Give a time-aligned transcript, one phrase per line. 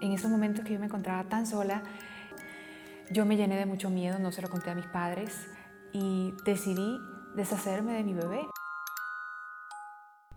[0.00, 1.82] En esos momentos que yo me encontraba tan sola,
[3.10, 5.48] yo me llené de mucho miedo, no se lo conté a mis padres
[5.92, 6.98] y decidí
[7.34, 8.46] deshacerme de mi bebé.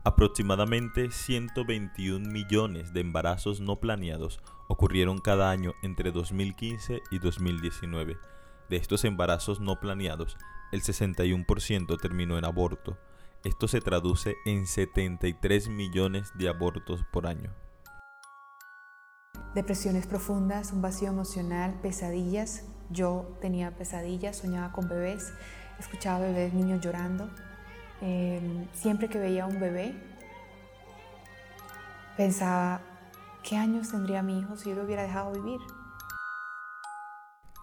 [0.05, 8.17] Aproximadamente 121 millones de embarazos no planeados ocurrieron cada año entre 2015 y 2019.
[8.69, 10.37] De estos embarazos no planeados,
[10.73, 12.97] el 61% terminó en aborto.
[13.45, 17.53] Esto se traduce en 73 millones de abortos por año.
[19.53, 22.63] Depresiones profundas, un vacío emocional, pesadillas.
[22.89, 25.31] Yo tenía pesadillas, soñaba con bebés,
[25.79, 27.29] escuchaba bebés, niños llorando.
[28.01, 29.95] Em, siempre que veía a un bebé,
[32.17, 32.81] pensaba,
[33.43, 35.59] ¿qué años tendría mi hijo si yo lo hubiera dejado vivir?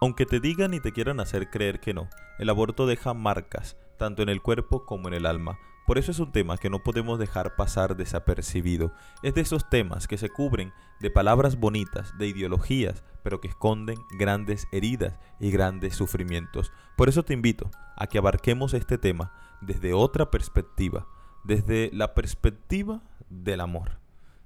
[0.01, 4.23] Aunque te digan y te quieran hacer creer que no, el aborto deja marcas, tanto
[4.23, 7.19] en el cuerpo como en el alma, por eso es un tema que no podemos
[7.19, 8.93] dejar pasar desapercibido.
[9.23, 13.99] Es de esos temas que se cubren de palabras bonitas, de ideologías, pero que esconden
[14.19, 16.73] grandes heridas y grandes sufrimientos.
[16.97, 21.07] Por eso te invito a que abarquemos este tema desde otra perspectiva,
[21.45, 23.99] desde la perspectiva del amor,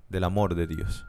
[0.08, 1.06] del amor de Dios.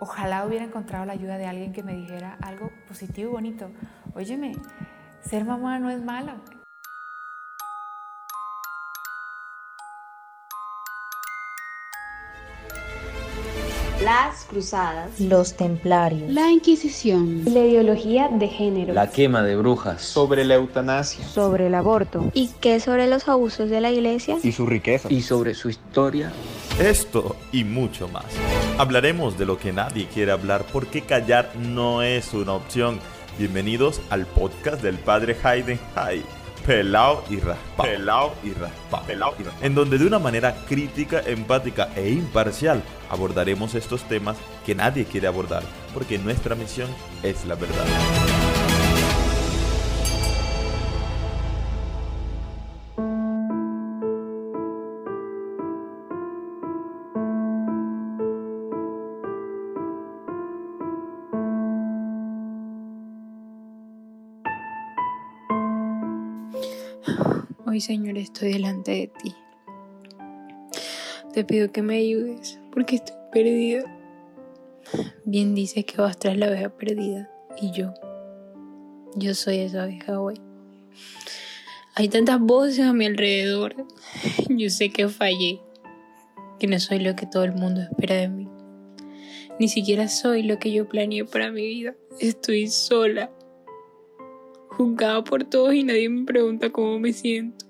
[0.00, 3.70] Ojalá hubiera encontrado la ayuda de alguien que me dijera algo positivo y bonito.
[4.14, 4.52] Óyeme,
[5.20, 6.34] ser mamá no es malo,
[14.02, 20.44] las cruzadas, los templarios, la Inquisición, la ideología de género, la quema de brujas, sobre
[20.44, 24.66] la eutanasia, sobre el aborto, y qué sobre los abusos de la iglesia y su
[24.66, 26.32] riqueza, y sobre su historia.
[26.78, 28.26] Esto y mucho más.
[28.78, 33.00] Hablaremos de lo que nadie quiere hablar porque callar no es una opción.
[33.36, 36.24] Bienvenidos al podcast del padre Hayden Hay
[36.68, 37.82] pelao y raspa.
[37.82, 39.02] Pelao y raspa.
[39.04, 39.64] Pelao y raspa.
[39.64, 45.28] En donde de una manera crítica, empática e imparcial abordaremos estos temas que nadie quiere
[45.28, 45.62] abordar,
[45.94, 46.90] porque nuestra misión
[47.22, 47.86] es la verdad.
[67.66, 69.34] Hoy, Señor, estoy delante de ti.
[71.32, 73.84] Te pido que me ayudes porque estoy perdida.
[75.24, 77.30] Bien dices que vas tras la oveja perdida
[77.60, 77.92] y yo,
[79.16, 80.40] yo soy esa oveja hoy.
[81.94, 83.74] Hay tantas voces a mi alrededor.
[84.48, 85.60] Yo sé que fallé,
[86.58, 88.48] que no soy lo que todo el mundo espera de mí.
[89.58, 91.94] Ni siquiera soy lo que yo planeé para mi vida.
[92.20, 93.30] Estoy sola
[94.78, 97.66] juzgada por todos y nadie me pregunta cómo me siento.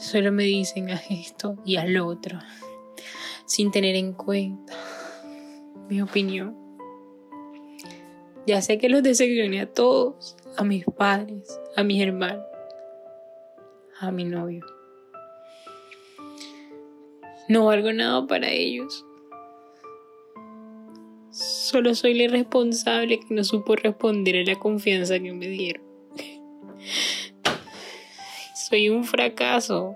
[0.00, 2.40] Solo me dicen haz esto y lo otro,
[3.46, 4.74] sin tener en cuenta
[5.88, 6.56] mi opinión.
[8.46, 12.44] Ya sé que los decepcioné a todos, a mis padres, a mis hermanos,
[14.00, 14.64] a mi novio.
[17.48, 19.04] No valgo nada para ellos.
[21.68, 25.82] Solo soy la irresponsable que no supo responder a la confianza que me dieron.
[28.54, 29.94] soy un fracaso.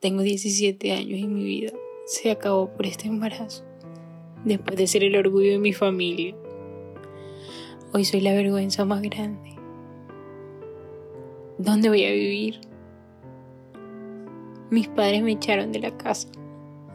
[0.00, 1.70] Tengo 17 años y mi vida
[2.06, 3.64] se acabó por este embarazo.
[4.44, 6.34] Después de ser el orgullo de mi familia.
[7.92, 9.54] Hoy soy la vergüenza más grande.
[11.56, 12.62] ¿Dónde voy a vivir?
[14.70, 16.28] Mis padres me echaron de la casa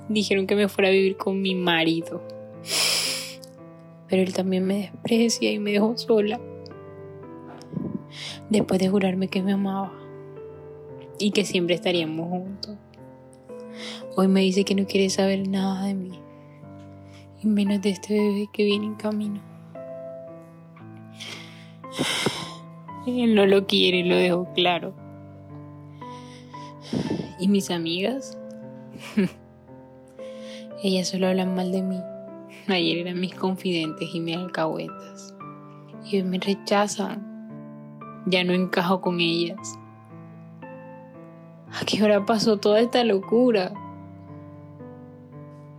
[0.10, 2.22] dijeron que me fuera a vivir con mi marido.
[4.08, 6.40] Pero él también me desprecia y me dejó sola.
[8.50, 9.92] Después de jurarme que me amaba
[11.20, 12.78] y que siempre estaríamos juntos.
[14.16, 16.20] Hoy me dice que no quiere saber nada de mí
[17.42, 19.42] y menos de este bebé que viene en camino.
[23.08, 24.94] Él no lo quiere, lo dejo claro.
[27.40, 28.38] ¿Y mis amigas?
[30.84, 32.02] Ellas solo hablan mal de mí.
[32.68, 35.34] Ayer eran mis confidentes y mis alcahuetas.
[36.04, 37.24] Y hoy me rechazan.
[38.26, 39.80] Ya no encajo con ellas.
[41.72, 43.72] ¿A qué hora pasó toda esta locura?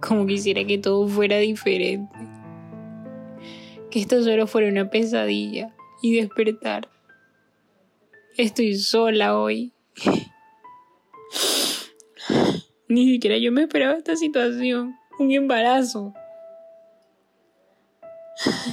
[0.01, 2.19] Como quisiera que todo fuera diferente.
[3.91, 6.89] Que esto solo fuera una pesadilla y despertar.
[8.39, 9.75] Estoy sola hoy.
[12.95, 14.97] Ni siquiera yo me esperaba esta situación.
[15.19, 16.15] Un embarazo.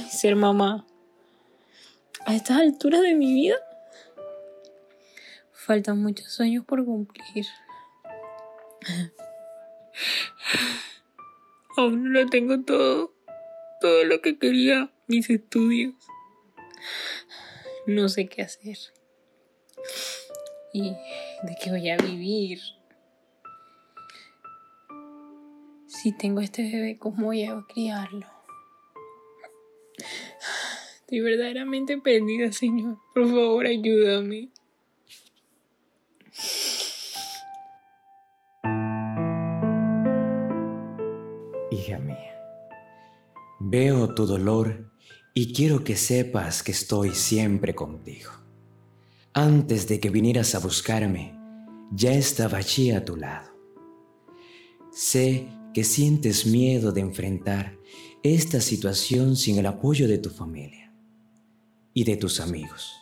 [0.08, 0.86] ser mamá.
[2.24, 3.56] A estas alturas de mi vida.
[5.50, 7.46] Faltan muchos sueños por cumplir.
[11.76, 13.12] Aún no lo tengo todo,
[13.80, 15.94] todo lo que quería, mis estudios.
[17.88, 18.78] No sé qué hacer.
[20.72, 22.60] ¿Y de qué voy a vivir?
[26.02, 28.26] Si tengo este bebé, ¿cómo voy a criarlo?
[30.96, 32.98] Estoy verdaderamente perdida, Señor.
[33.14, 34.48] Por favor, ayúdame.
[41.70, 42.34] Hija mía,
[43.60, 44.90] veo tu dolor
[45.34, 48.32] y quiero que sepas que estoy siempre contigo.
[49.34, 51.38] Antes de que vinieras a buscarme,
[51.92, 53.52] ya estaba allí a tu lado.
[54.90, 57.78] Sé que sientes miedo de enfrentar
[58.22, 60.92] esta situación sin el apoyo de tu familia
[61.94, 62.92] y de tus amigos,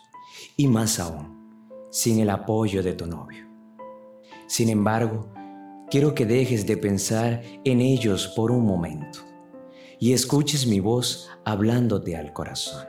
[0.57, 3.45] y más aún, sin el apoyo de tu novio.
[4.47, 5.31] Sin embargo,
[5.89, 9.19] quiero que dejes de pensar en ellos por un momento
[9.99, 12.85] y escuches mi voz hablándote al corazón.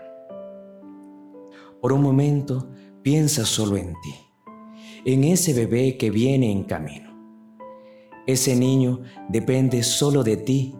[1.81, 2.69] Por un momento,
[3.03, 4.15] piensa solo en ti,
[5.05, 7.12] en ese bebé que viene en camino.
[8.27, 10.77] Ese niño depende solo de ti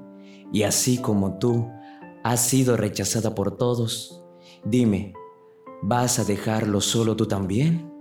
[0.53, 1.69] y así como tú
[2.23, 4.23] has sido rechazada por todos,
[4.65, 5.15] dime,
[5.83, 7.93] ¿vas a dejarlo solo tú también?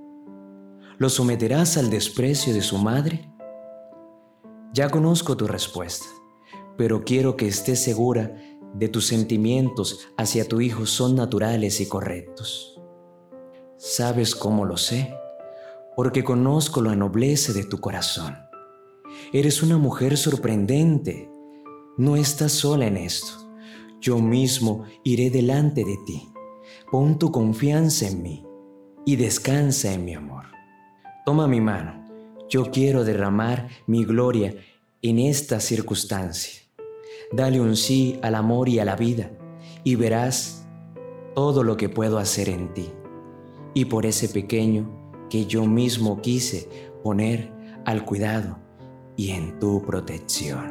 [0.97, 3.31] ¿Lo someterás al desprecio de su madre?
[4.73, 6.05] Ya conozco tu respuesta,
[6.77, 8.37] pero quiero que estés segura
[8.75, 12.79] de tus sentimientos hacia tu hijo son naturales y correctos.
[13.77, 15.15] ¿Sabes cómo lo sé?
[15.95, 18.50] Porque conozco la nobleza de tu corazón.
[19.33, 21.31] Eres una mujer sorprendente.
[21.97, 23.31] No estás sola en esto.
[24.01, 26.27] Yo mismo iré delante de ti.
[26.91, 28.45] Pon tu confianza en mí
[29.05, 30.47] y descansa en mi amor.
[31.25, 32.09] Toma mi mano.
[32.49, 34.53] Yo quiero derramar mi gloria
[35.01, 36.63] en esta circunstancia.
[37.31, 39.31] Dale un sí al amor y a la vida
[39.85, 40.67] y verás
[41.35, 42.89] todo lo que puedo hacer en ti.
[43.73, 46.67] Y por ese pequeño que yo mismo quise
[47.01, 47.53] poner
[47.85, 48.60] al cuidado
[49.21, 50.65] y en tu protección.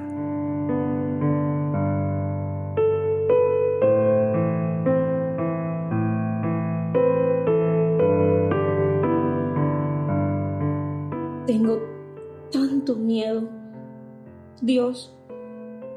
[11.47, 11.79] Tengo
[12.51, 13.49] tanto miedo.
[14.61, 15.15] Dios,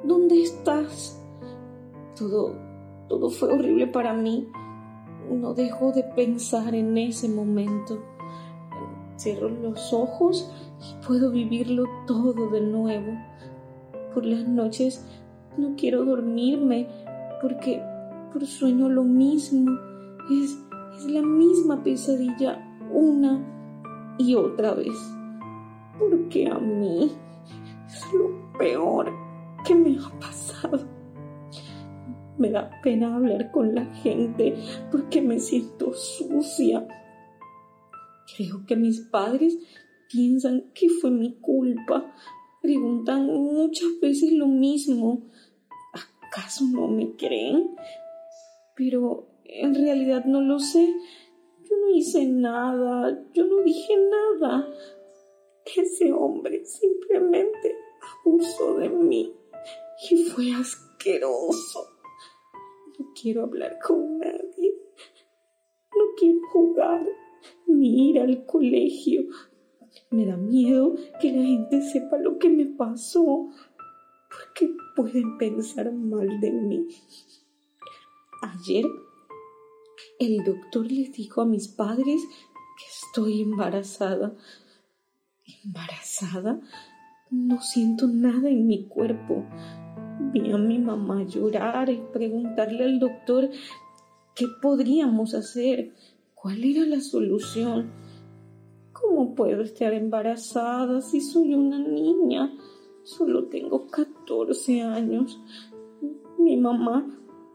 [0.04, 1.20] ¿dónde estás?
[2.16, 2.56] Todo,
[3.10, 4.48] todo fue horrible para mí.
[5.28, 8.13] No dejo de pensar en ese momento.
[9.18, 10.52] Cierro los ojos
[10.82, 13.14] y puedo vivirlo todo de nuevo.
[14.14, 15.06] Por las noches
[15.58, 16.88] no quiero dormirme
[17.42, 17.82] porque
[18.32, 19.72] por sueño lo mismo.
[20.32, 20.58] Es,
[20.98, 22.60] es la misma pesadilla
[22.92, 23.40] una
[24.18, 24.96] y otra vez.
[26.00, 27.12] Porque a mí
[27.88, 29.12] es lo peor
[29.66, 30.80] que me ha pasado.
[32.38, 34.56] Me da pena hablar con la gente
[34.92, 36.88] porque me siento sucia.
[38.36, 39.58] Creo que mis padres
[40.12, 42.14] piensan que fue mi culpa.
[42.62, 45.30] Preguntan muchas veces lo mismo.
[45.94, 47.76] ¿Acaso no me creen?
[48.76, 50.88] Pero en realidad no lo sé.
[51.64, 54.68] Yo no hice nada, yo no dije nada.
[55.76, 57.76] Ese hombre simplemente
[58.26, 59.34] abusó de mí
[60.10, 61.88] y fue asqueroso.
[63.00, 64.76] No quiero hablar con nadie.
[65.96, 67.06] No quiero jugar
[67.68, 69.24] ni ir al colegio.
[70.10, 73.50] Me da miedo que la gente sepa lo que me pasó,
[74.30, 76.88] porque pueden pensar mal de mí.
[78.42, 78.86] Ayer
[80.20, 82.22] el doctor les dijo a mis padres
[82.78, 84.36] que estoy embarazada.
[85.66, 86.60] ¿Embarazada?
[87.30, 89.46] No siento nada en mi cuerpo.
[90.32, 93.50] Vi a mi mamá llorar y preguntarle al doctor
[94.36, 95.94] qué podríamos hacer,
[96.44, 97.90] cuál era la solución.
[98.92, 102.54] ¿Cómo puedo estar embarazada si soy una niña?
[103.04, 105.40] Solo tengo 14 años.
[106.38, 107.08] Mi mamá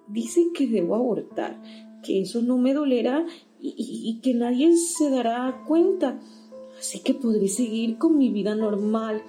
[0.08, 1.62] dice que debo abortar,
[2.02, 3.26] que eso no me dolerá
[3.60, 6.18] y, y, que nadie se dará cuenta.
[6.78, 9.22] Así que podré seguir con mi vida normal,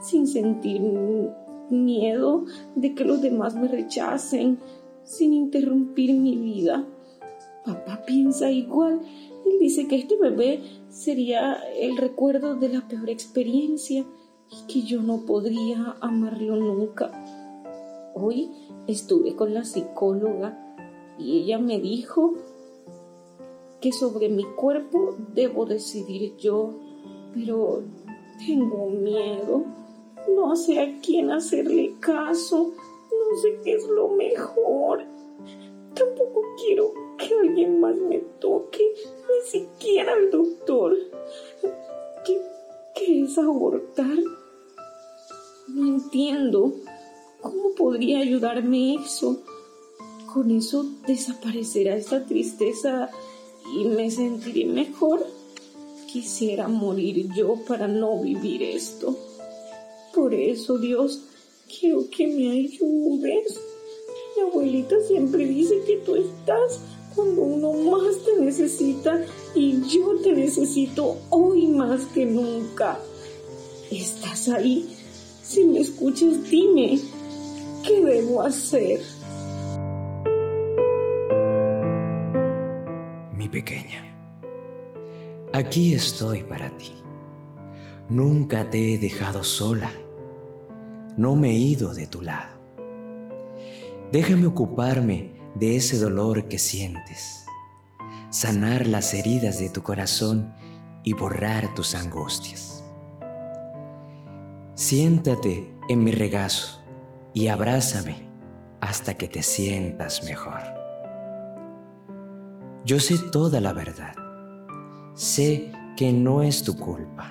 [0.00, 0.82] sin sentir
[1.70, 4.58] miedo de que los demás me rechacen,
[5.04, 6.88] sin interrumpir mi vida.
[7.64, 9.00] Papá piensa igual.
[9.46, 14.04] Él dice que este bebé sería el recuerdo de la peor experiencia
[14.50, 17.10] y que yo no podría amarlo nunca.
[18.14, 18.50] Hoy
[18.86, 20.76] estuve con la psicóloga
[21.18, 22.34] y ella me dijo
[23.80, 26.70] que sobre mi cuerpo debo decidir yo,
[27.34, 27.82] pero
[28.46, 29.64] tengo miedo.
[30.36, 32.72] No sé a quién hacerle caso.
[33.10, 35.04] No sé qué es lo mejor.
[35.94, 38.82] Tampoco quiero que alguien más me toque,
[39.28, 40.96] ni siquiera el doctor.
[42.24, 42.40] ¿Qué,
[42.94, 44.18] qué es abortar?
[45.68, 46.74] No entiendo.
[47.40, 49.42] ¿Cómo podría ayudarme eso?
[50.32, 53.10] Con eso desaparecerá esta tristeza
[53.76, 55.24] y me sentiré mejor.
[56.12, 59.16] Quisiera morir yo para no vivir esto.
[60.14, 61.22] Por eso, Dios,
[61.68, 63.60] quiero que me ayudes.
[64.36, 66.80] Mi abuelita siempre dice que tú estás
[67.14, 72.98] cuando uno más te necesita y yo te necesito hoy más que nunca.
[73.90, 74.96] ¿Estás ahí?
[75.42, 76.98] Si me escuchas, dime,
[77.86, 79.00] ¿qué debo hacer?
[83.36, 84.16] Mi pequeña,
[85.52, 86.92] aquí estoy para ti.
[88.08, 89.90] Nunca te he dejado sola
[91.16, 92.54] no me he ido de tu lado.
[94.10, 97.46] Déjame ocuparme de ese dolor que sientes,
[98.30, 100.54] sanar las heridas de tu corazón
[101.04, 102.84] y borrar tus angustias.
[104.74, 106.82] Siéntate en mi regazo
[107.32, 108.28] y abrázame
[108.80, 110.60] hasta que te sientas mejor.
[112.84, 114.14] Yo sé toda la verdad.
[115.14, 117.30] Sé que no es tu culpa.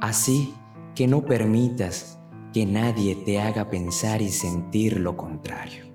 [0.00, 0.54] Así
[0.94, 2.18] que no permitas
[2.52, 5.89] que nadie te haga pensar y sentir lo contrario.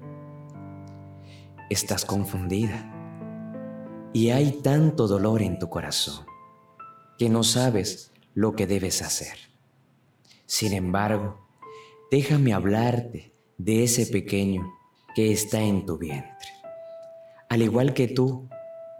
[1.68, 2.92] Estás confundida
[4.14, 6.28] y hay tanto dolor en tu corazón
[7.18, 9.36] que no sabes lo que debes hacer.
[10.46, 11.48] Sin embargo,
[12.12, 14.72] déjame hablarte de ese pequeño
[15.16, 16.50] que está en tu vientre.
[17.50, 18.48] Al igual que tú,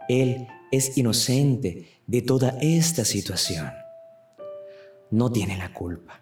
[0.08, 3.70] él es inocente de toda esta situación.
[5.12, 6.20] No tiene la culpa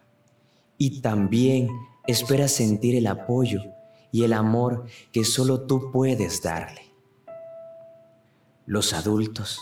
[0.76, 1.70] y también
[2.06, 3.62] espera sentir el apoyo
[4.14, 6.82] y el amor que solo tú puedes darle.
[8.64, 9.58] Los adultos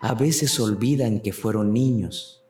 [0.00, 2.44] a veces olvidan que fueron niños,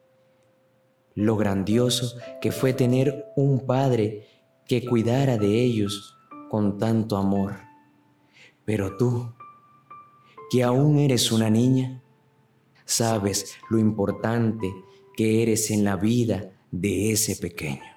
[1.14, 4.28] lo grandioso que fue tener un padre
[4.66, 6.18] que cuidara de ellos
[6.50, 7.54] con tanto amor.
[8.66, 9.32] Pero tú,
[10.50, 12.02] que aún eres una niña,
[12.84, 14.70] sabes lo importante
[15.16, 17.95] que eres en la vida de ese pequeño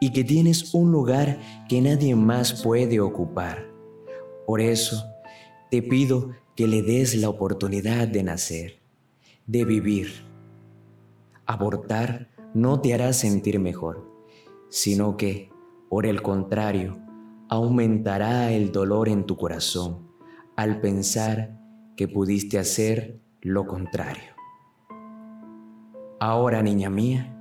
[0.00, 1.38] y que tienes un lugar
[1.68, 3.66] que nadie más puede ocupar.
[4.46, 5.04] Por eso
[5.70, 8.80] te pido que le des la oportunidad de nacer,
[9.46, 10.08] de vivir.
[11.46, 14.10] Abortar no te hará sentir mejor,
[14.68, 15.50] sino que,
[15.88, 16.98] por el contrario,
[17.48, 20.08] aumentará el dolor en tu corazón
[20.56, 21.58] al pensar
[21.96, 24.34] que pudiste hacer lo contrario.
[26.20, 27.37] Ahora, niña mía,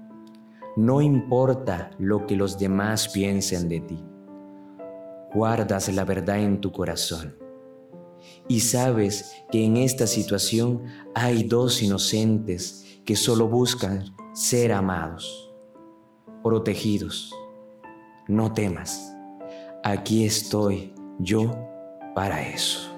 [0.77, 4.05] no importa lo que los demás piensen de ti.
[5.33, 7.35] Guardas la verdad en tu corazón.
[8.47, 10.83] Y sabes que en esta situación
[11.15, 15.51] hay dos inocentes que solo buscan ser amados,
[16.43, 17.33] protegidos.
[18.27, 19.15] No temas.
[19.83, 21.55] Aquí estoy yo
[22.13, 22.96] para eso.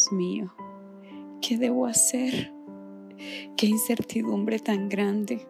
[0.00, 0.54] Dios mío,
[1.42, 2.54] ¿qué debo hacer?
[3.58, 5.46] Qué incertidumbre tan grande.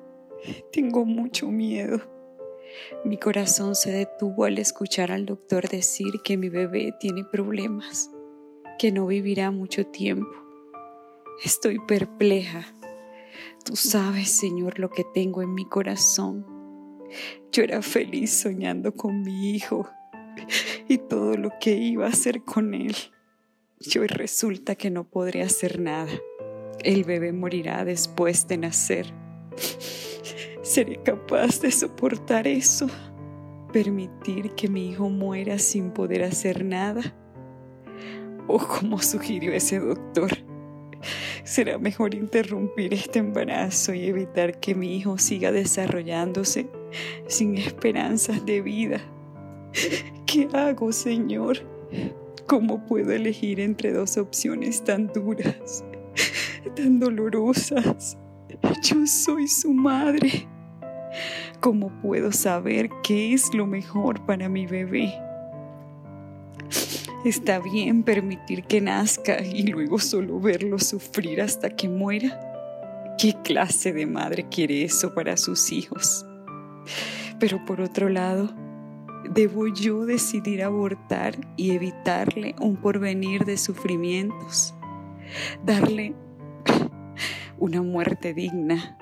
[0.73, 2.00] Tengo mucho miedo.
[3.04, 8.11] Mi corazón se detuvo al escuchar al doctor decir que mi bebé tiene problemas,
[8.76, 10.33] que no vivirá mucho tiempo.
[11.45, 12.75] Estoy perpleja.
[13.64, 16.45] Tú sabes, Señor, lo que tengo en mi corazón.
[17.52, 19.88] Yo era feliz soñando con mi hijo
[20.88, 22.97] y todo lo que iba a hacer con él.
[23.82, 26.12] Y hoy resulta que no podré hacer nada.
[26.84, 29.06] El bebé morirá después de nacer.
[30.60, 32.88] ¿Seré capaz de soportar eso?
[33.72, 37.16] ¿Permitir que mi hijo muera sin poder hacer nada?
[38.49, 40.30] ¿O como sugirió ese doctor?
[41.44, 46.68] Será mejor interrumpir este embarazo y evitar que mi hijo siga desarrollándose
[47.28, 49.00] sin esperanzas de vida.
[50.26, 51.60] ¿Qué hago, Señor?
[52.50, 55.85] ¿Cómo puedo elegir entre dos opciones tan duras,
[56.75, 58.19] tan dolorosas?
[58.83, 60.49] Yo soy su madre.
[61.61, 65.14] ¿Cómo puedo saber qué es lo mejor para mi bebé?
[67.25, 73.16] ¿Está bien permitir que nazca y luego solo verlo sufrir hasta que muera?
[73.16, 76.26] ¿Qué clase de madre quiere eso para sus hijos?
[77.38, 78.52] Pero por otro lado,
[79.29, 84.75] ¿Debo yo decidir abortar y evitarle un porvenir de sufrimientos?
[85.65, 86.15] Darle
[87.59, 88.97] una muerte digna.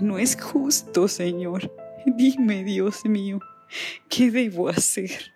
[0.00, 1.70] No es justo, Señor.
[2.06, 3.38] Dime, Dios mío,
[4.08, 5.34] ¿qué debo hacer?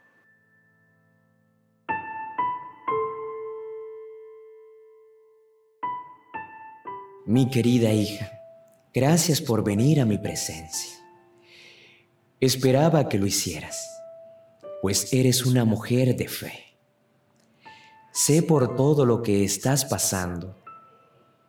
[7.27, 8.33] Mi querida hija,
[8.95, 10.99] gracias por venir a mi presencia.
[12.41, 13.98] Esperaba que lo hicieras,
[14.83, 16.53] pues eres una mujer de fe.
[18.13, 20.57] Sé por todo lo que estás pasando.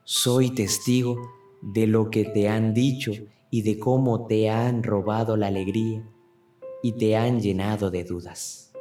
[0.04, 1.18] Soy testigo
[1.62, 3.12] de lo que te han dicho
[3.50, 6.08] y de cómo te han robado la alegría
[6.82, 8.72] y te han llenado de dudas.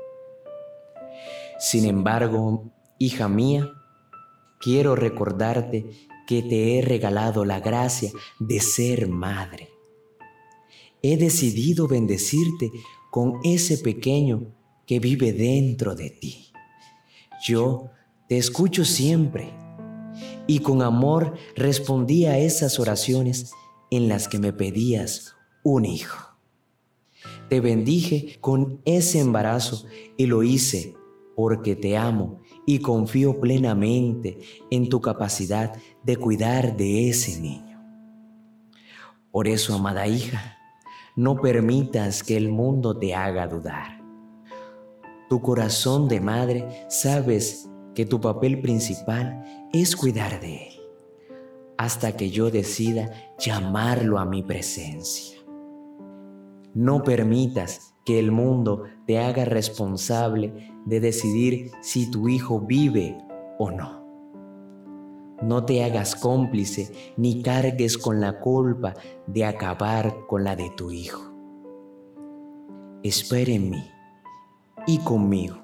[1.59, 3.73] Sin embargo, hija mía,
[4.61, 5.91] quiero recordarte
[6.27, 9.78] que te he regalado la gracia de ser madre.
[11.03, 12.71] He decidido bendecirte
[13.11, 14.55] con ese pequeño
[14.87, 16.53] que vive dentro de ti.
[17.47, 17.91] Yo
[18.29, 19.53] te escucho siempre
[20.47, 23.53] y con amor respondí a esas oraciones
[23.91, 26.37] en las que me pedías un hijo.
[27.49, 29.87] Te bendije con ese embarazo
[30.17, 30.95] y lo hice
[31.37, 34.39] porque te amo y confío plenamente
[34.71, 37.81] en tu capacidad de cuidar de ese niño.
[39.31, 40.58] Por eso, amada hija,
[41.19, 44.01] no permitas que el mundo te haga dudar.
[45.29, 50.75] Tu corazón de madre sabes que tu papel principal es cuidar de él,
[51.77, 55.41] hasta que yo decida llamarlo a mi presencia.
[56.73, 63.19] No permitas que el mundo te haga responsable de decidir si tu hijo vive
[63.59, 63.98] o no.
[65.41, 68.95] No te hagas cómplice ni cargues con la culpa
[69.27, 71.33] de acabar con la de tu hijo.
[73.03, 73.85] Espera en mí
[74.87, 75.57] y conmigo.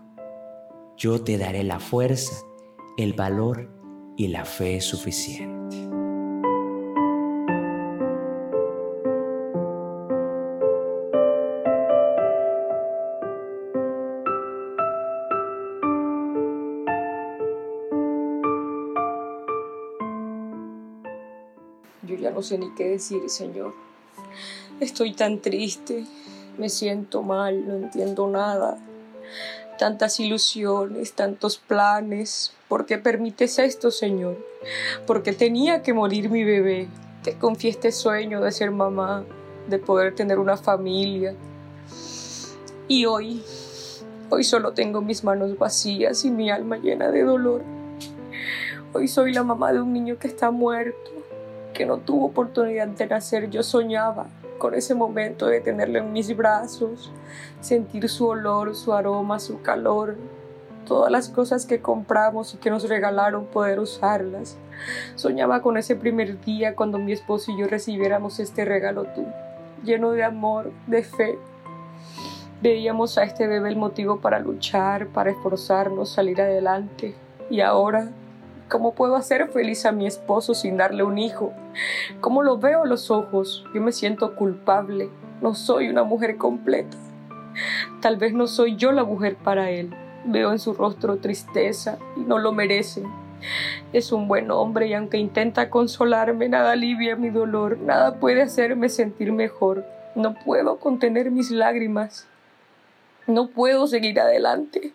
[0.97, 2.45] Yo te daré la fuerza,
[2.97, 3.69] el valor
[4.17, 5.84] y la fe suficiente.
[22.45, 23.75] Sé ni qué decir, Señor.
[24.79, 26.05] Estoy tan triste,
[26.59, 28.79] me siento mal, no entiendo nada.
[29.79, 32.53] Tantas ilusiones, tantos planes.
[32.69, 34.37] ¿Por qué permites esto, Señor?
[35.07, 36.89] Porque tenía que morir mi bebé.
[37.25, 39.25] Te confié este sueño de ser mamá,
[39.69, 41.35] de poder tener una familia.
[42.87, 43.43] Y hoy,
[44.31, 47.63] hoy solo tengo mis manos vacías y mi alma llena de dolor.
[48.93, 51.11] Hoy soy la mamá de un niño que está muerto,
[51.75, 53.51] que no tuvo oportunidad de nacer.
[53.51, 54.27] Yo soñaba
[54.59, 57.13] con ese momento de tenerlo en mis brazos,
[57.61, 60.17] sentir su olor, su aroma, su calor,
[60.87, 64.57] todas las cosas que compramos y que nos regalaron poder usarlas.
[65.17, 69.27] Soñaba con ese primer día cuando mi esposo y yo recibiéramos este regalo tú,
[69.83, 71.39] lleno de amor, de fe.
[72.63, 77.15] Veíamos a este bebé el motivo para luchar, para esforzarnos, salir adelante.
[77.51, 78.09] Y ahora
[78.75, 81.53] ¿Cómo puedo hacer feliz a mi esposo sin darle un hijo?
[82.21, 83.65] ¿Cómo lo veo a los ojos?
[83.73, 85.11] Yo me siento culpable.
[85.41, 86.97] No soy una mujer completa.
[88.03, 89.95] Tal vez no soy yo la mujer para él.
[90.25, 93.05] Veo en su rostro tristeza y no lo merece.
[93.93, 98.89] Es un buen hombre y aunque intenta consolarme, nada alivia mi dolor, nada puede hacerme
[98.89, 99.85] sentir mejor.
[100.17, 102.27] No puedo contener mis lágrimas.
[103.29, 104.93] No puedo seguir adelante.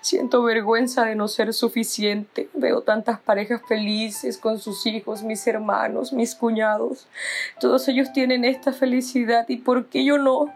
[0.00, 2.48] Siento vergüenza de no ser suficiente.
[2.54, 7.08] Veo tantas parejas felices con sus hijos, mis hermanos, mis cuñados.
[7.60, 10.52] Todos ellos tienen esta felicidad y ¿por qué yo no?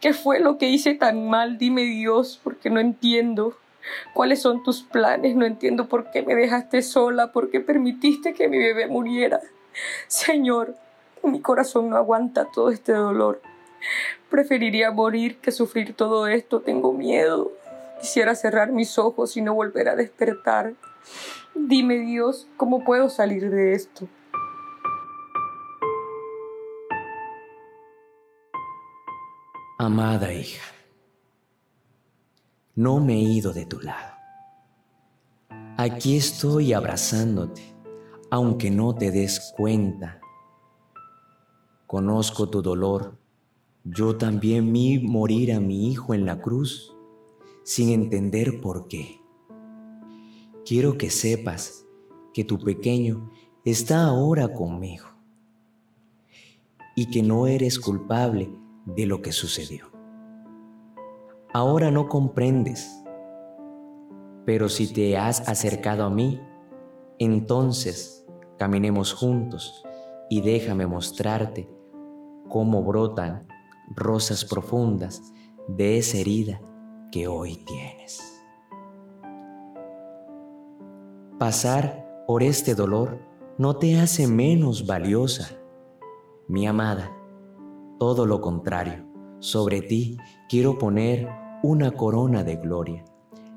[0.00, 1.58] ¿Qué fue lo que hice tan mal?
[1.58, 3.56] Dime Dios, porque no entiendo.
[4.14, 5.36] ¿Cuáles son tus planes?
[5.36, 9.40] No entiendo por qué me dejaste sola, por qué permitiste que mi bebé muriera.
[10.06, 10.76] Señor,
[11.22, 13.40] mi corazón no aguanta todo este dolor.
[14.28, 16.60] Preferiría morir que sufrir todo esto.
[16.60, 17.52] Tengo miedo.
[18.00, 20.74] Quisiera cerrar mis ojos y no volver a despertar.
[21.54, 24.08] Dime Dios, ¿cómo puedo salir de esto?
[29.78, 30.64] Amada hija,
[32.74, 34.14] no me he ido de tu lado.
[35.76, 37.62] Aquí estoy abrazándote,
[38.30, 40.20] aunque no te des cuenta.
[41.86, 43.18] Conozco tu dolor.
[43.84, 46.94] Yo también vi morir a mi hijo en la cruz
[47.62, 49.20] sin entender por qué.
[50.64, 51.86] Quiero que sepas
[52.32, 53.30] que tu pequeño
[53.64, 55.06] está ahora conmigo
[56.94, 58.50] y que no eres culpable
[58.84, 59.90] de lo que sucedió.
[61.52, 62.88] ahora no comprendes.
[64.46, 66.40] Pero si te has acercado a mí,
[67.18, 68.24] entonces
[68.56, 69.82] caminemos juntos
[70.28, 71.68] y déjame mostrarte
[72.48, 73.46] cómo brotan
[73.96, 75.32] rosas profundas
[75.68, 76.60] de esa herida
[77.10, 78.42] que hoy tienes.
[81.38, 83.18] Pasar por este dolor
[83.58, 85.50] no te hace menos valiosa,
[86.48, 87.16] mi amada.
[87.98, 89.06] Todo lo contrario,
[89.38, 90.16] sobre ti
[90.48, 91.28] quiero poner
[91.62, 93.04] una corona de gloria,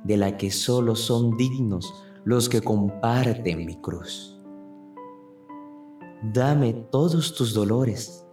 [0.04, 1.94] de la que solo son dignos
[2.26, 4.40] los que comparten mi cruz.
[6.34, 8.26] Dame todos tus dolores,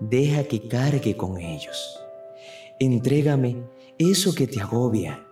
[0.00, 1.98] deja que cargue con ellos.
[2.78, 3.64] Entrégame
[3.98, 5.26] eso que te agobia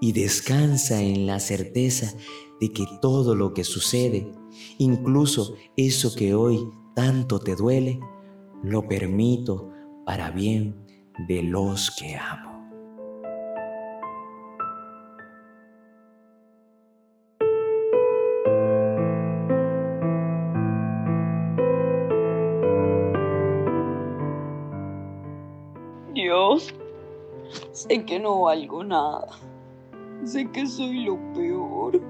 [0.00, 2.12] y descansa en la certeza
[2.60, 4.30] de que todo lo que sucede,
[4.78, 7.98] incluso eso que hoy tanto te duele,
[8.62, 9.70] lo permito
[10.04, 10.86] para bien
[11.28, 12.53] de los que amo.
[27.88, 29.28] Sé que no valgo nada.
[30.24, 32.00] Sé que soy lo peor.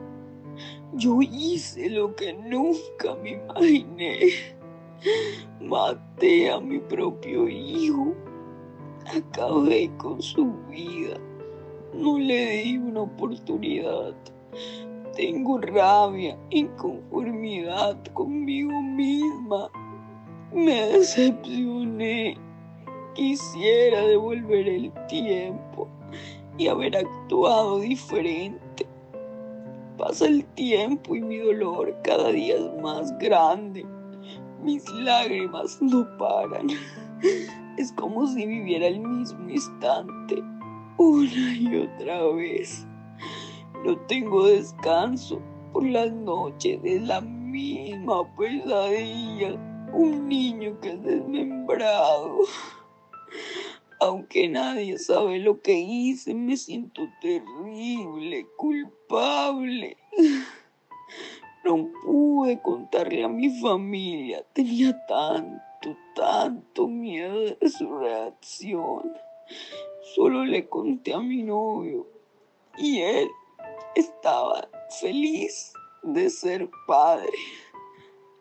[0.92, 4.18] Yo hice lo que nunca me imaginé.
[5.60, 8.14] Maté a mi propio hijo.
[9.06, 11.16] Acabé con su vida.
[11.92, 14.14] No le di una oportunidad.
[15.16, 19.70] Tengo rabia, inconformidad conmigo misma.
[20.52, 22.38] Me decepcioné.
[23.14, 25.88] Quisiera devolver el tiempo
[26.58, 28.86] y haber actuado diferente.
[29.96, 33.86] Pasa el tiempo y mi dolor cada día es más grande.
[34.64, 36.66] Mis lágrimas no paran.
[37.78, 40.42] Es como si viviera el mismo instante,
[40.96, 42.84] una y otra vez.
[43.84, 45.40] No tengo descanso
[45.72, 49.54] por las noches, es la misma pesadilla.
[49.92, 52.40] Un niño que es desmembrado.
[54.00, 59.96] Aunque nadie sabe lo que hice, me siento terrible, culpable.
[61.64, 69.10] No pude contarle a mi familia, tenía tanto, tanto miedo de su reacción.
[70.14, 72.06] Solo le conté a mi novio
[72.76, 73.30] y él
[73.94, 74.68] estaba
[75.00, 77.32] feliz de ser padre.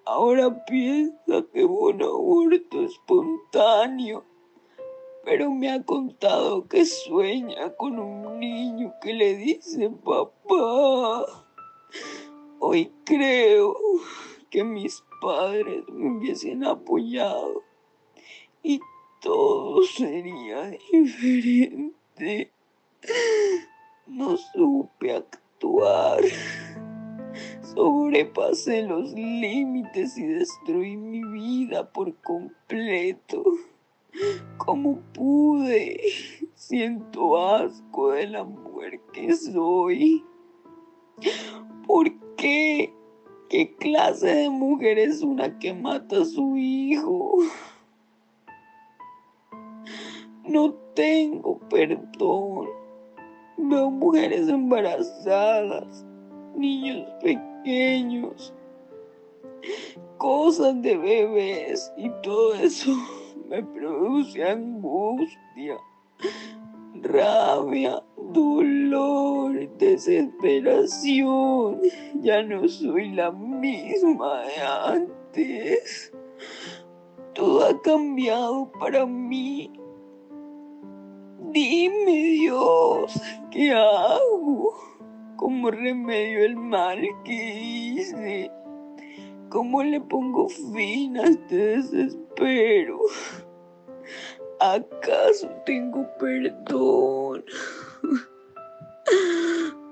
[0.05, 4.25] Ahora piensa que fue un aborto espontáneo
[5.23, 11.25] pero me ha contado que sueña con un niño que le dice papá.
[12.59, 13.75] Hoy creo
[14.49, 17.63] que mis padres me hubiesen apoyado
[18.61, 18.79] y
[19.21, 22.51] todo sería diferente.
[24.07, 26.21] No supe actuar.
[27.61, 33.43] Sobrepasé los límites y destruí mi vida por completo.
[34.57, 35.99] ¿Cómo pude?
[36.53, 40.23] Siento asco de la mujer que soy.
[41.87, 42.93] ¿Por qué?
[43.49, 47.37] ¿Qué clase de mujer es una que mata a su hijo?
[50.45, 52.69] No tengo perdón.
[53.57, 56.05] Veo mujeres embarazadas,
[56.55, 58.53] niños pequeños,
[60.17, 62.91] cosas de bebés y todo eso
[63.49, 65.77] me produce angustia,
[67.01, 71.79] rabia, dolor, desesperación.
[72.21, 76.11] Ya no soy la misma de antes.
[77.33, 79.71] Todo ha cambiado para mí.
[81.51, 83.19] Dime Dios,
[83.51, 84.73] ¿qué hago?
[85.35, 88.51] ¿Cómo remedio el mal que hice?
[89.49, 92.22] ¿Cómo le pongo fin a este desespero?
[94.59, 97.43] ¿Acaso tengo perdón?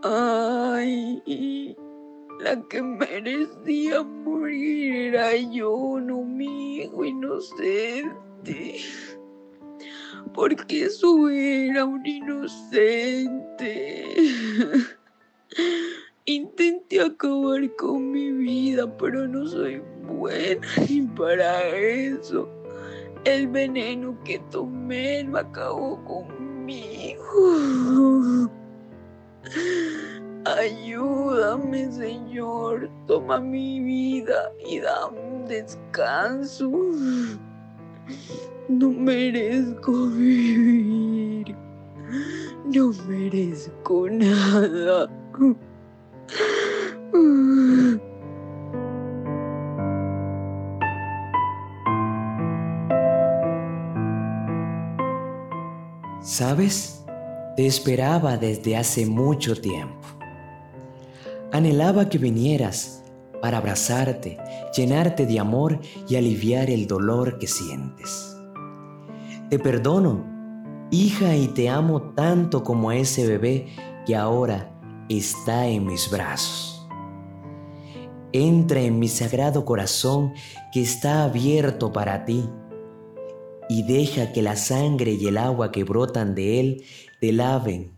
[0.03, 1.75] Ay,
[2.39, 8.77] la que merecía morir era yo, no mi hijo inocente.
[10.33, 13.35] Porque eso era un inocente.
[16.25, 22.47] Intenté acabar con mi vida, pero no soy buena ni para eso.
[23.23, 27.21] El veneno que tomé no acabó conmigo.
[30.45, 32.89] Ayúdame, Señor.
[33.05, 36.71] Toma mi vida y dame un descanso.
[38.69, 41.55] No merezco vivir.
[42.73, 45.09] No merezco nada.
[56.31, 57.03] ¿Sabes?
[57.57, 60.07] Te esperaba desde hace mucho tiempo.
[61.51, 63.03] Anhelaba que vinieras
[63.41, 64.37] para abrazarte,
[64.73, 68.33] llenarte de amor y aliviar el dolor que sientes.
[69.49, 70.25] Te perdono,
[70.89, 73.67] hija, y te amo tanto como ese bebé
[74.05, 74.71] que ahora
[75.09, 76.87] está en mis brazos.
[78.31, 80.31] Entra en mi sagrado corazón
[80.71, 82.47] que está abierto para ti
[83.71, 86.83] y deja que la sangre y el agua que brotan de él
[87.21, 87.97] te laven,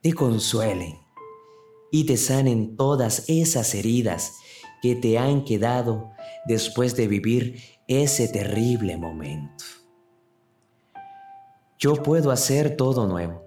[0.00, 0.96] te consuelen
[1.92, 4.38] y te sanen todas esas heridas
[4.80, 6.12] que te han quedado
[6.46, 9.64] después de vivir ese terrible momento.
[11.78, 13.44] Yo puedo hacer todo nuevo.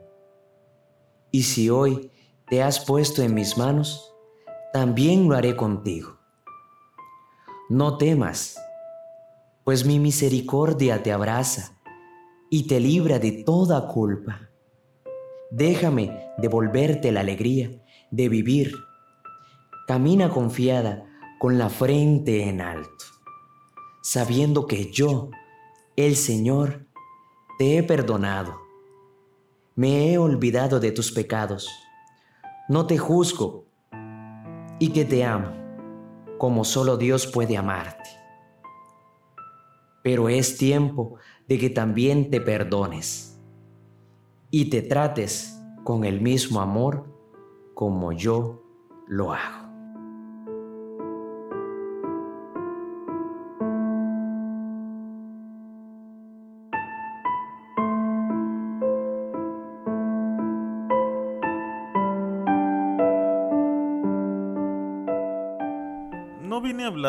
[1.32, 2.12] Y si hoy
[2.48, 4.14] te has puesto en mis manos,
[4.72, 6.20] también lo haré contigo.
[7.70, 8.60] No temas,
[9.64, 11.78] pues mi misericordia te abraza
[12.50, 14.50] y te libra de toda culpa.
[15.52, 17.72] Déjame devolverte la alegría
[18.12, 18.76] de vivir.
[19.88, 21.06] Camina confiada
[21.40, 23.06] con la frente en alto,
[24.02, 25.30] sabiendo que yo,
[25.96, 26.86] el Señor,
[27.58, 28.62] te he perdonado.
[29.76, 31.70] Me he olvidado de tus pecados.
[32.70, 33.66] No te juzgo
[34.80, 35.52] y que te amo
[36.38, 38.23] como solo Dios puede amarte
[40.04, 41.16] pero es tiempo
[41.48, 43.42] de que también te perdones
[44.52, 47.12] y te trates con el mismo amor
[47.74, 48.64] como yo
[49.08, 49.63] lo hago.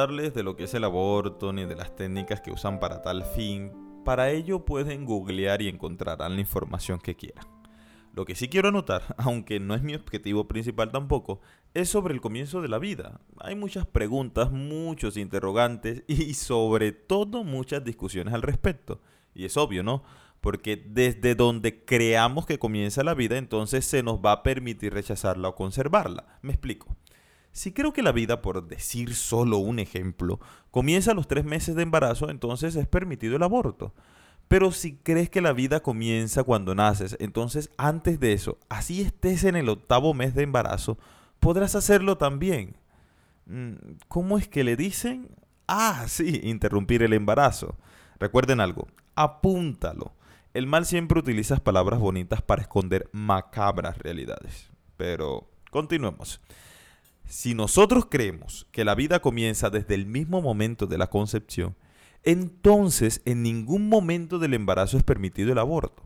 [0.07, 3.73] De lo que es el aborto ni de las técnicas que usan para tal fin.
[4.05, 7.47] Para ello pueden googlear y encontrarán la información que quieran.
[8.13, 11.41] Lo que sí quiero anotar, aunque no es mi objetivo principal tampoco,
[11.73, 13.23] es sobre el comienzo de la vida.
[13.39, 19.01] Hay muchas preguntas, muchos interrogantes y sobre todo muchas discusiones al respecto.
[19.35, 20.05] Y es obvio, ¿no?
[20.43, 25.49] Porque desde donde creamos que comienza la vida, entonces se nos va a permitir rechazarla
[25.49, 26.39] o conservarla.
[26.43, 26.95] Me explico.
[27.55, 30.41] Si creo que la vida, por decir solo un ejemplo,
[30.73, 33.95] comienza a los tres meses de embarazo, entonces es permitido el aborto.
[34.49, 39.45] Pero si crees que la vida comienza cuando naces, entonces antes de eso, así estés
[39.45, 40.99] en el octavo mes de embarazo,
[41.39, 42.77] podrás hacerlo también.
[43.47, 43.75] Mm,
[44.09, 45.29] ¿Cómo es que le dicen?
[45.69, 47.77] Ah, sí, interrumpir el embarazo.
[48.19, 50.13] Recuerden algo, apúntalo.
[50.55, 54.73] El mal siempre utiliza palabras bonitas para esconder macabras realidades.
[54.97, 56.41] Pero continuemos.
[57.27, 61.77] Si nosotros creemos que la vida comienza desde el mismo momento de la concepción,
[62.23, 66.03] entonces en ningún momento del embarazo es permitido el aborto.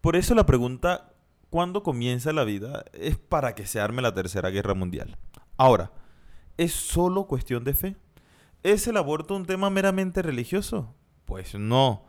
[0.00, 1.14] Por eso la pregunta,
[1.50, 2.84] ¿cuándo comienza la vida?
[2.92, 5.16] es para que se arme la Tercera Guerra Mundial.
[5.56, 5.92] Ahora,
[6.56, 7.96] ¿es solo cuestión de fe?
[8.62, 10.94] ¿Es el aborto un tema meramente religioso?
[11.24, 12.04] Pues no,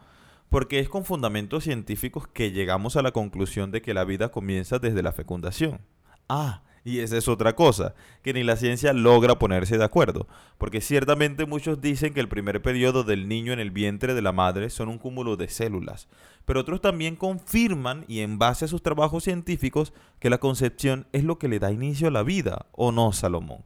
[0.50, 4.80] porque es con fundamentos científicos que llegamos a la conclusión de que la vida comienza
[4.80, 5.82] desde la fecundación.
[6.28, 10.28] Ah, y esa es otra cosa, que ni la ciencia logra ponerse de acuerdo,
[10.60, 14.32] porque ciertamente muchos dicen que el primer periodo del niño en el vientre de la
[14.32, 16.08] madre son un cúmulo de células,
[16.46, 21.24] pero otros también confirman y en base a sus trabajos científicos que la concepción es
[21.24, 23.66] lo que le da inicio a la vida, ¿o no, Salomón?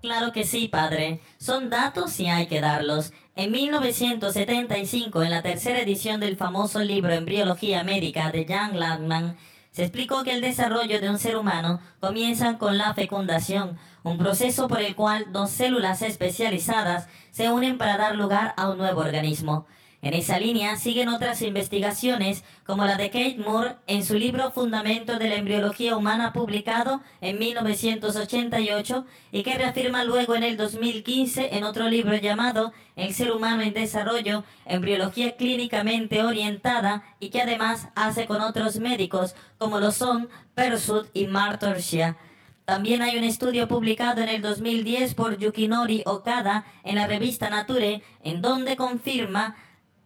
[0.00, 1.20] Claro que sí, padre.
[1.38, 3.12] Son datos y hay que darlos.
[3.36, 9.36] En 1975, en la tercera edición del famoso libro Embriología Médica de Jan Landman,
[9.70, 14.66] se explicó que el desarrollo de un ser humano comienza con la fecundación, un proceso
[14.66, 19.66] por el cual dos células especializadas se unen para dar lugar a un nuevo organismo.
[20.02, 25.18] En esa línea siguen otras investigaciones como la de Kate Moore en su libro Fundamento
[25.18, 31.64] de la Embriología Humana publicado en 1988 y que reafirma luego en el 2015 en
[31.64, 38.24] otro libro llamado El ser humano en desarrollo, embriología clínicamente orientada y que además hace
[38.24, 42.16] con otros médicos como lo son Persud y Martorshia.
[42.64, 48.02] También hay un estudio publicado en el 2010 por Yukinori Okada en la revista Nature
[48.22, 49.56] en donde confirma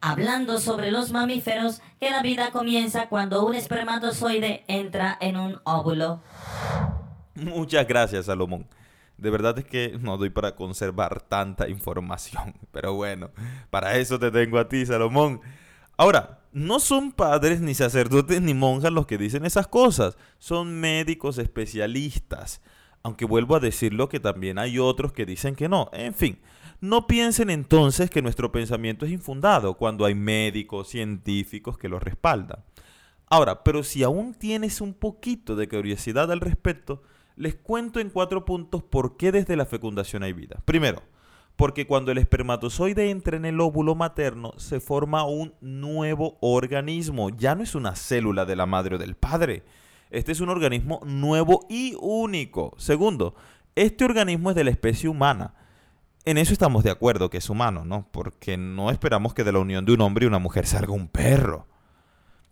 [0.04, 6.20] hablando sobre los mamíferos que la vida comienza cuando un espermatozoide entra en un óvulo.
[7.34, 8.66] Muchas gracias, Salomón.
[9.16, 12.54] De verdad es que no doy para conservar tanta información.
[12.70, 13.30] Pero bueno,
[13.70, 15.40] para eso te tengo a ti, Salomón.
[15.96, 21.38] Ahora, no son padres ni sacerdotes ni monjas los que dicen esas cosas, son médicos
[21.38, 22.60] especialistas.
[23.02, 25.88] Aunque vuelvo a decirlo que también hay otros que dicen que no.
[25.94, 26.38] En fin,
[26.84, 32.62] no piensen entonces que nuestro pensamiento es infundado cuando hay médicos, científicos que lo respaldan.
[33.26, 37.02] Ahora, pero si aún tienes un poquito de curiosidad al respecto,
[37.36, 40.60] les cuento en cuatro puntos por qué desde la fecundación hay vida.
[40.66, 41.02] Primero,
[41.56, 47.54] porque cuando el espermatozoide entra en el óvulo materno se forma un nuevo organismo, ya
[47.54, 49.62] no es una célula de la madre o del padre.
[50.10, 52.74] Este es un organismo nuevo y único.
[52.76, 53.34] Segundo,
[53.74, 55.54] este organismo es de la especie humana.
[56.26, 58.08] En eso estamos de acuerdo que es humano, ¿no?
[58.10, 61.08] Porque no esperamos que de la unión de un hombre y una mujer salga un
[61.08, 61.66] perro.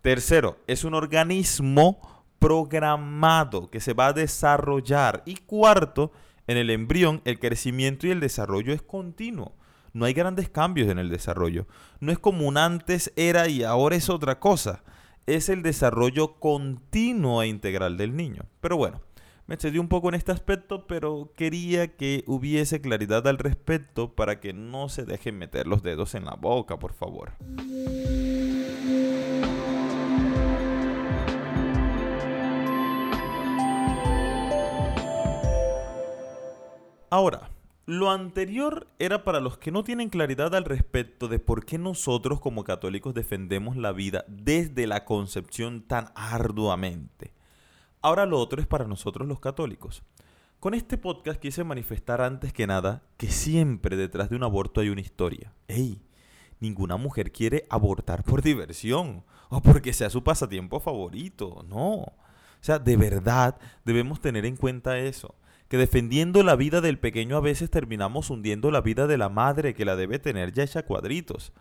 [0.03, 5.23] Tercero, es un organismo programado que se va a desarrollar.
[5.25, 6.13] Y cuarto,
[6.47, 9.55] en el embrión el crecimiento y el desarrollo es continuo.
[9.95, 11.67] No hay grandes cambios en el desarrollo.
[12.01, 14.83] No es como un antes era y ahora es otra cosa.
[15.27, 18.43] Es el desarrollo continuo e integral del niño.
[18.61, 19.01] Pero bueno,
[19.47, 24.41] me excedí un poco en este aspecto, pero quería que hubiese claridad al respecto para
[24.41, 27.33] que no se dejen meter los dedos en la boca, por favor.
[37.11, 37.51] Ahora,
[37.85, 42.41] lo anterior era para los que no tienen claridad al respecto de por qué nosotros
[42.41, 47.33] como católicos defendemos la vida desde la concepción tan arduamente.
[48.03, 50.03] Ahora lo otro es para nosotros los católicos.
[50.59, 54.89] Con este podcast quise manifestar antes que nada que siempre detrás de un aborto hay
[54.89, 55.53] una historia.
[55.69, 56.03] ¡Ey!
[56.59, 61.65] Ninguna mujer quiere abortar por diversión o porque sea su pasatiempo favorito.
[61.69, 61.93] No.
[61.93, 62.15] O
[62.61, 65.37] sea, de verdad debemos tener en cuenta eso
[65.69, 69.75] que defendiendo la vida del pequeño a veces terminamos hundiendo la vida de la madre
[69.75, 71.53] que la debe tener ya hecha cuadritos.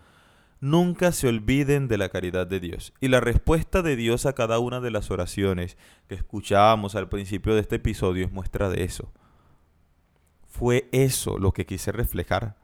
[0.62, 2.94] Nunca se olviden de la caridad de Dios.
[3.02, 5.76] Y la respuesta de Dios a cada una de las oraciones
[6.08, 9.12] que escuchábamos al principio de este episodio es muestra de eso.
[10.48, 12.58] Fue eso lo que quise reflejar.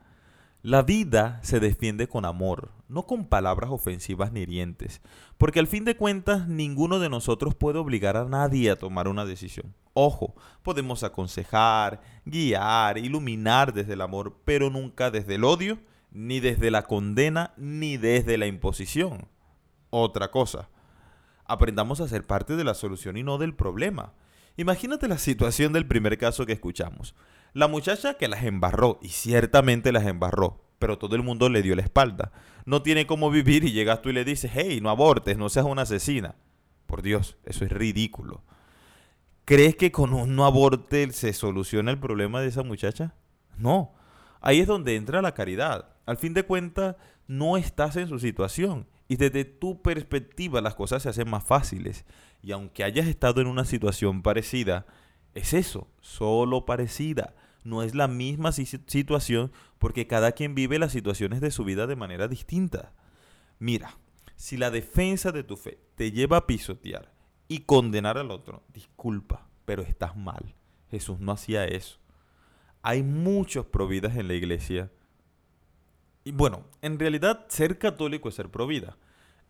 [0.61, 5.01] La vida se defiende con amor, no con palabras ofensivas ni hirientes,
[5.39, 9.25] porque al fin de cuentas ninguno de nosotros puede obligar a nadie a tomar una
[9.25, 9.73] decisión.
[9.93, 15.79] Ojo, podemos aconsejar, guiar, iluminar desde el amor, pero nunca desde el odio,
[16.11, 19.27] ni desde la condena, ni desde la imposición.
[19.89, 20.69] Otra cosa,
[21.45, 24.13] aprendamos a ser parte de la solución y no del problema.
[24.57, 27.15] Imagínate la situación del primer caso que escuchamos.
[27.53, 31.75] La muchacha que las embarró, y ciertamente las embarró, pero todo el mundo le dio
[31.75, 32.31] la espalda.
[32.65, 35.65] No tiene cómo vivir y llegas tú y le dices, hey, no abortes, no seas
[35.65, 36.35] una asesina.
[36.85, 38.43] Por Dios, eso es ridículo.
[39.45, 43.15] ¿Crees que con un no aborte se soluciona el problema de esa muchacha?
[43.57, 43.93] No.
[44.41, 45.96] Ahí es donde entra la caridad.
[46.07, 46.95] Al fin de cuentas,
[47.27, 48.87] no estás en su situación.
[49.07, 52.05] Y desde tu perspectiva las cosas se hacen más fáciles.
[52.41, 54.87] Y aunque hayas estado en una situación parecida,
[55.35, 57.35] es eso, solo parecida.
[57.63, 61.95] No es la misma situación porque cada quien vive las situaciones de su vida de
[61.95, 62.93] manera distinta.
[63.59, 63.97] Mira,
[64.35, 67.11] si la defensa de tu fe te lleva a pisotear
[67.47, 70.55] y condenar al otro, disculpa, pero estás mal.
[70.89, 71.99] Jesús no hacía eso.
[72.81, 74.89] Hay muchos providas en la iglesia.
[76.27, 78.97] Y bueno, en realidad ser católico es ser provida.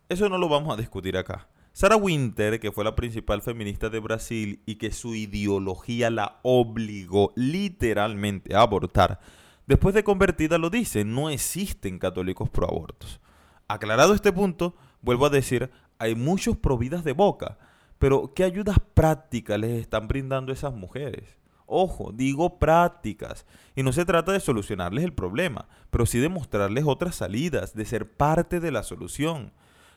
[0.08, 1.48] Eso no lo vamos a discutir acá.
[1.72, 7.32] Sarah Winter, que fue la principal feminista de Brasil y que su ideología la obligó
[7.34, 9.18] literalmente a abortar,
[9.66, 13.18] después de convertida lo dice, no existen católicos pro abortos.
[13.66, 17.58] Aclarado este punto, vuelvo a decir, hay muchos providas de boca,
[17.98, 21.38] pero, ¿qué ayudas prácticas les están brindando esas mujeres?
[21.70, 23.44] Ojo, digo prácticas.
[23.76, 27.84] Y no se trata de solucionarles el problema, pero sí de mostrarles otras salidas, de
[27.84, 29.52] ser parte de la solución.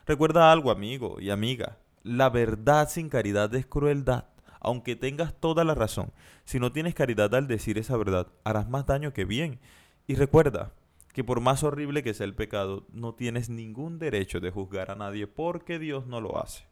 [0.05, 1.77] Recuerda algo, amigo y amiga.
[2.03, 4.25] La verdad sin caridad es crueldad.
[4.59, 6.11] Aunque tengas toda la razón,
[6.43, 9.59] si no tienes caridad al decir esa verdad, harás más daño que bien.
[10.07, 10.73] Y recuerda
[11.13, 14.95] que por más horrible que sea el pecado, no tienes ningún derecho de juzgar a
[14.95, 16.65] nadie porque Dios no lo hace.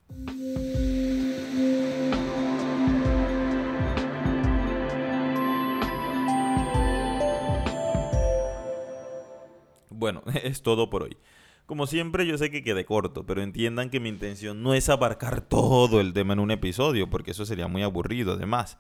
[10.00, 11.18] Bueno, es todo por hoy.
[11.66, 15.41] Como siempre, yo sé que quedé corto, pero entiendan que mi intención no es abarcar
[15.41, 18.80] todo el tema en un episodio, porque eso sería muy aburrido además.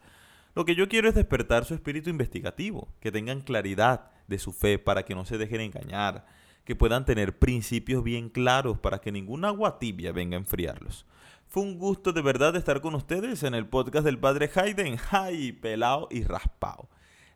[0.55, 4.79] Lo que yo quiero es despertar su espíritu investigativo, que tengan claridad de su fe
[4.79, 6.25] para que no se dejen engañar,
[6.63, 11.05] que puedan tener principios bien claros para que ninguna agua tibia venga a enfriarlos.
[11.47, 15.51] Fue un gusto de verdad estar con ustedes en el podcast del Padre Hayden, ¡ay!
[15.51, 16.89] pelao y raspao.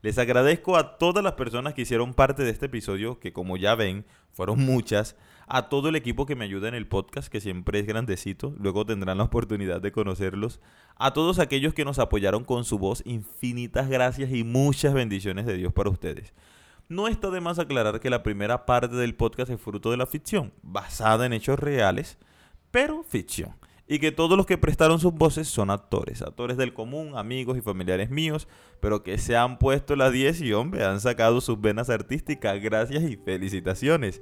[0.04, 3.74] Les agradezco a todas las personas que hicieron parte de este episodio, que como ya
[3.74, 5.16] ven, fueron muchas,
[5.48, 8.86] a todo el equipo que me ayuda en el podcast, que siempre es grandecito, luego
[8.86, 10.60] tendrán la oportunidad de conocerlos,
[10.98, 15.56] a todos aquellos que nos apoyaron con su voz, infinitas gracias y muchas bendiciones de
[15.56, 16.34] Dios para ustedes.
[16.90, 20.06] No está de más aclarar que la primera parte del podcast es fruto de la
[20.06, 22.18] ficción, basada en hechos reales,
[22.72, 23.56] pero ficción.
[23.88, 27.62] Y que todos los que prestaron sus voces son actores, actores del común, amigos y
[27.62, 28.48] familiares míos,
[28.80, 32.62] pero que se han puesto las 10 y hombre, han sacado sus venas artísticas.
[32.62, 34.22] Gracias y felicitaciones.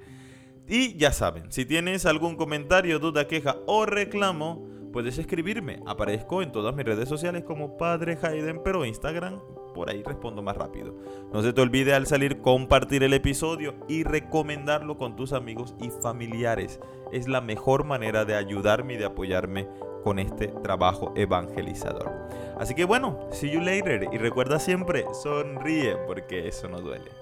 [0.68, 5.80] Y ya saben, si tienes algún comentario, duda, queja o reclamo, puedes escribirme.
[5.86, 9.42] Aparezco en todas mis redes sociales como Padre Hayden, pero Instagram,
[9.74, 10.94] por ahí respondo más rápido.
[11.34, 15.90] No se te olvide al salir compartir el episodio y recomendarlo con tus amigos y
[15.90, 16.80] familiares.
[17.12, 19.68] Es la mejor manera de ayudarme y de apoyarme
[20.04, 22.12] con este trabajo evangelizador.
[22.60, 27.21] Así que bueno, see you later y recuerda siempre, sonríe porque eso no duele.